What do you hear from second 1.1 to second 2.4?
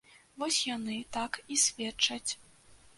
так і сведчаць.